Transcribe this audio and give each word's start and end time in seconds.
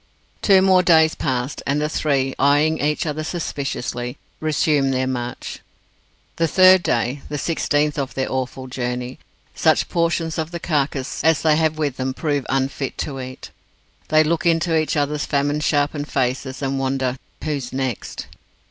Two 0.41 0.63
more 0.63 0.81
days 0.81 1.13
pass, 1.13 1.57
and 1.67 1.79
the 1.79 1.87
three, 1.87 2.33
eyeing 2.39 2.79
each 2.79 3.05
other 3.05 3.23
suspiciously, 3.23 4.17
resume 4.39 4.89
their 4.89 5.05
march. 5.05 5.59
The 6.37 6.47
third 6.47 6.81
day 6.81 7.21
the 7.29 7.37
sixteenth 7.37 7.99
of 7.99 8.15
their 8.15 8.27
awful 8.27 8.65
journey 8.65 9.19
such 9.53 9.89
portions 9.89 10.39
of 10.39 10.49
the 10.49 10.59
carcase 10.59 11.23
as 11.23 11.43
they 11.43 11.55
have 11.55 11.77
with 11.77 11.97
them 11.97 12.15
prove 12.15 12.47
unfit 12.49 12.97
to 12.97 13.19
eat. 13.19 13.51
They 14.07 14.23
look 14.23 14.43
into 14.43 14.75
each 14.75 14.97
other's 14.97 15.27
famine 15.27 15.59
sharpened 15.59 16.09
faces, 16.11 16.63
and 16.63 16.79
wonder 16.79 17.17
"who's 17.43 17.71
next?" 17.71 18.25